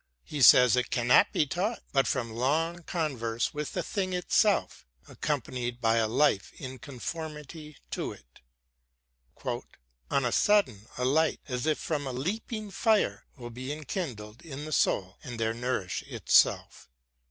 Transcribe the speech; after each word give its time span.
He 0.23 0.41
says 0.41 0.75
it 0.75 0.89
cannot 0.89 1.31
be 1.31 1.45
taught 1.45 1.83
but 1.93 2.07
from 2.07 2.33
long 2.33 2.81
converse 2.81 3.53
with 3.53 3.73
the 3.73 3.83
thing 3.83 4.13
itself, 4.13 4.83
accom 5.07 5.43
panied 5.43 5.79
by 5.79 5.97
a 5.97 6.07
life 6.07 6.51
in 6.59 6.79
conformity 6.79 7.77
to 7.91 8.11
it 8.13 8.39
—"On 10.09 10.25
a 10.25 10.31
sudden 10.31 10.87
a 10.97 11.05
light, 11.05 11.39
as 11.47 11.67
if 11.67 11.77
from 11.77 12.07
a 12.07 12.13
leaping 12.13 12.71
fire, 12.71 13.27
will 13.35 13.51
be 13.51 13.71
enkindled 13.71 14.41
in 14.41 14.65
the 14.65 14.71
soul 14.71 15.19
and 15.23 15.39
there 15.39 15.53
nourish 15.53 16.01
itself." 16.07 16.89